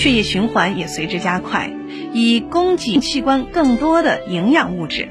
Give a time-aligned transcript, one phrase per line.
[0.00, 1.70] 血液循环也随之加快，
[2.14, 5.10] 以供给器官更多的营养物质。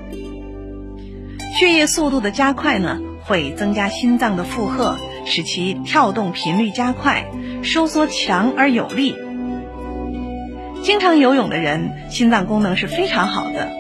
[1.59, 4.97] 血液速度的加快呢，会增加心脏的负荷，
[5.27, 7.27] 使其跳动频率加快，
[7.61, 9.13] 收缩强而有力。
[10.81, 13.71] 经常游泳的人，心脏功能是非常好的。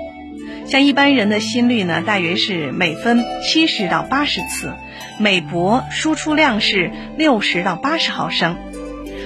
[0.67, 4.75] 像一般人的心率呢，大约是每分七十到八十次，
[5.17, 8.57] 每搏输出量是六十到八十毫升。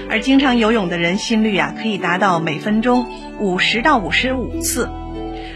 [0.09, 3.07] 而经常游泳的人，心率啊可以达到每分钟
[3.39, 4.89] 五十到五十五次。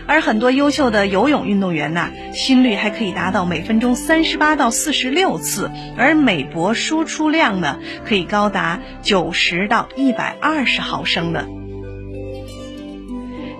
[0.10, 11.46] 而很多优秀的游泳运动员呢，心率还可以达到每分钟三十八到四十六次，而每搏输出量呢，可以高达九十到一百二十毫升的。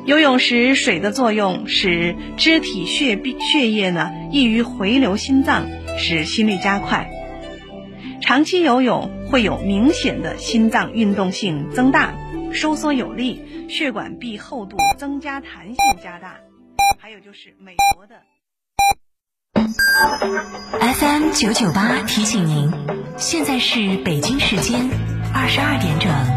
[0.06, 5.68] 游泳时，水的作用使肢体血血液呢易于回流心脏，
[5.98, 7.10] 使心率加快。
[8.28, 12.14] 长期游泳会有明显的心脏运动性增大，
[12.52, 16.36] 收缩有力，血管壁厚度增加，弹性加大。
[17.00, 18.22] 还有就是美国的
[20.94, 22.70] FM 九九八提醒您，
[23.16, 24.90] 现在是北京时间
[25.34, 26.37] 二十二点整。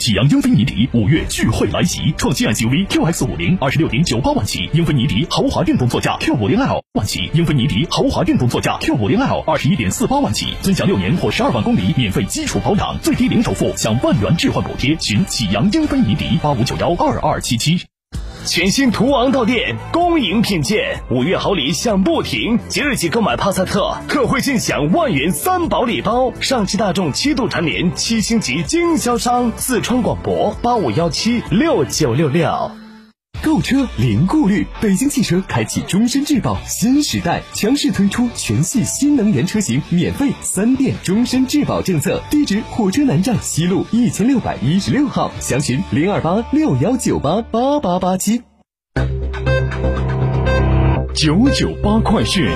[0.00, 17.89] 启阳英菲尼迪五月聚会来袭，创新 SUV QX 五零二十六点九八万起，英菲尼迪豪华运动座驾 Q 五零 L 万起，英菲尼迪豪华运动座驾 Q 五零 L 二十一点四八万起，尊享六年或十二万公里免费基础保养，最低零首付享万元置换补贴，寻启阳英菲尼迪八五九幺二二七七。
[18.50, 22.58] 全新途昂到店，恭迎品鉴，五月好礼享不停。
[22.68, 26.32] 即日起购买帕萨特，特惠尽享万元三宝礼包。
[26.40, 32.72] 上汽大众七度蝉联七星级经销商，四川广博八五幺七六九六六。
[33.40, 42.20] 购车零顾虑，北京汽车开启终身质保新时代，强势推出全系新能源车型免费三电终身质保政策。
[42.30, 48.42] 地址：火车南站西路一千六百一十六号，详询零二八六幺九八八八八七。
[51.22, 52.48] 九九八快讯，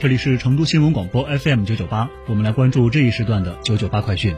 [0.00, 4.34] 这里是成都新闻广播 FM 九九八，我们来关注这一时段的九九八快讯。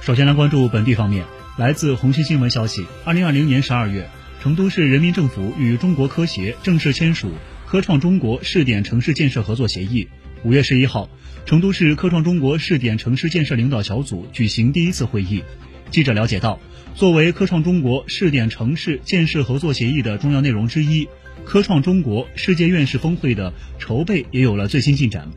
[0.00, 1.24] 首先来关注本地方面，
[1.56, 4.10] 来自红星新闻消息，二零二零年十二月，
[4.42, 7.30] 成都市人民政府与中国科协正式签署
[7.66, 10.08] 科创中国试点城市建设合作协议。
[10.44, 11.08] 五月十一号，
[11.46, 15.42] 成都市科创中国试点城市建设领导小组举行第一次会议。
[15.90, 16.60] 记者了解到，
[16.94, 21.08] 作为科创中国试点城市建设合作协议的重要内容之一，
[21.44, 25.28] 科创中国世界院士峰会的筹备也有了最新进展。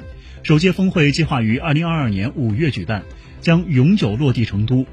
[0.43, 3.03] 首届峰会计划于二零二二年五月举办。
[3.41, 4.85] 将永久落地成都。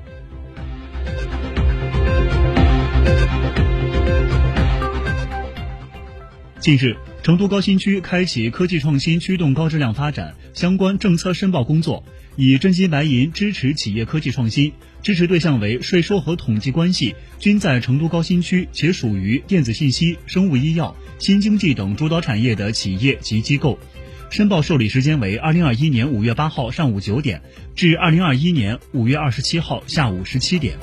[6.59, 6.97] 近日，
[7.29, 12.03] 成都高新区开启科技创新驱动高质量发展相关政策申报工作，
[12.37, 14.73] 以真金白银支持企业科技创新，
[15.03, 23.79] 支持对象为税收和统计关系均在成都高新区且属于电子信息、生物医药、新经济等主导产业的企业及机构。
[24.31, 27.43] 申报受理时间为二零二一年五月八号上午九点
[27.77, 30.79] 至二零二一年五月二十七号下午十七点。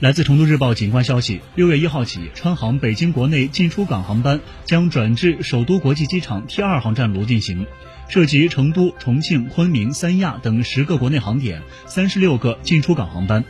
[0.00, 7.66] 来自成都日报警观消息，六月一号起，川航北京国内进出港航班将转至首都国际机场 T 二航站楼进行，
[8.08, 13.44] 涉及成都、重庆、昆明、三亚等十个国内航点，三十六个进出港航班。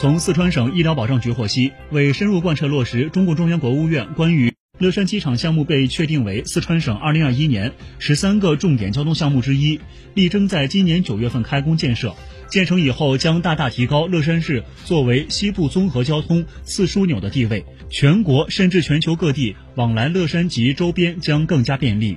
[0.00, 9.80] 从四川省医疗保障局获悉，为深入贯彻落实中共中央、国务院关于乐山机场项目被确定为四川省二零二一年十三个重点交通项目之一，
[10.14, 12.14] 力争在今年九月份开工建设。
[12.48, 22.16] 建成以后，将大大提高乐山市作为西部综合交通次枢纽的地位，全国甚至全球各地往来乐山及周边将更加便利。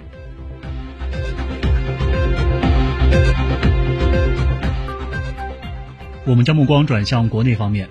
[6.25, 7.89] 我们将目光转向国内方面。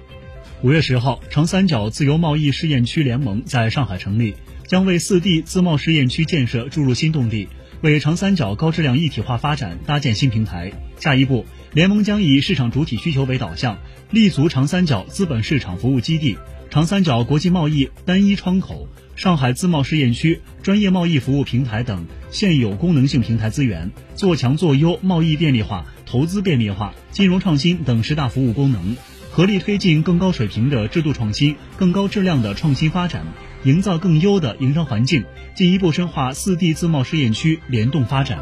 [0.62, 4.34] 五月十号，长三角自由贸易试验区联盟在上海成立，
[4.70, 7.48] 将为四地自贸试验区建设注入新动力，
[7.80, 10.70] 为长三角高质量一体化发展搭建新平台。
[11.00, 13.78] 下一步，联盟将以市场主体需求为导向，
[14.12, 16.38] 立足长三角资本市场服务基地、
[16.70, 18.86] 长三角国际贸易单一窗口、
[19.16, 28.96] 上海自贸试验区、专业贸易服务平台等现有功能性平台资源，做强做优贸易便利化、投资便利化、金融创新等十大服务功能，
[29.40, 33.24] 合力推进更高水平的制度创新、更高质量的创新发展，
[33.62, 38.38] 营造更优的营商环境，进一步深化四地自贸试验区联动发展。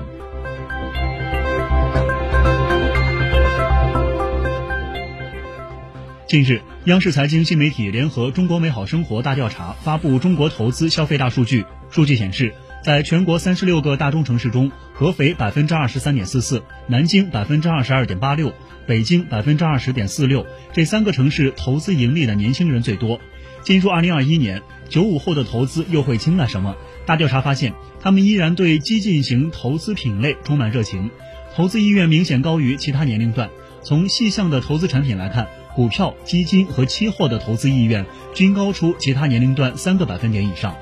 [6.27, 11.65] 近日，央视财经新媒体联合中国美好生活大调查发布中国投资消费大数据。
[11.91, 12.53] 数据显示，
[12.85, 18.53] 在全国三十六个大中城市中，合肥百分之二十三点四四，南京百分之二十二点八六，
[18.85, 23.21] 北京百分之二十点四六，这三个城市投资盈利的年轻人最多。
[23.63, 26.75] 进入二零二一年，九五后的投资又会青睐什么？
[27.07, 31.13] 大调查发现，他们依然对激进型投资品类充满热情，
[31.55, 33.51] 投资意愿明显高于其他年龄段。
[33.85, 35.47] 从细项的投资产品来看，
[35.77, 38.05] 股票、基金和期货的投资意愿
[38.35, 40.77] 均高出其他年龄段三个百分点以上。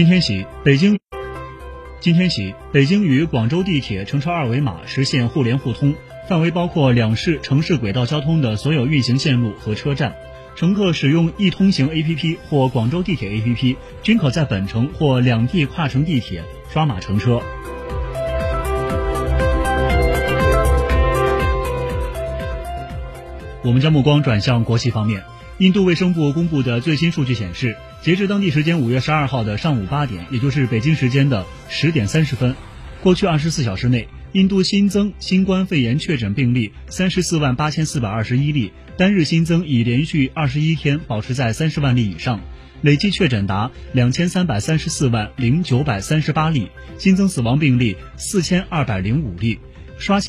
[0.00, 0.98] 今天起，北京
[2.00, 5.94] 今天起，北京与广州地铁乘车二维码实现互联互通，
[6.26, 10.14] 范围包括两市城市轨道交通的所有运行线路和车站。
[10.56, 16.42] 乘客使用易通行 APP 或广州地铁 APP，均可在本城或两地跨城地铁
[16.72, 17.42] 刷码乘车。
[23.62, 25.22] 我们将目光转向国际方面。
[25.60, 32.56] 印度卫生部公布的最新数据显示，截至当地时间五月十二号的上午八点，也就是北京时间的十点三十分，
[33.02, 42.40] 过去二十四小时内，印度新增新冠肺炎确诊病例三十四万八千四百二十一例，单日新增已连续二十一天保持在三十万例以上，
[42.80, 49.58] 累计确诊达两千三百三十四万零九百三十八例，新增死亡病例四千二百零五例，
[49.98, 50.28] 刷新。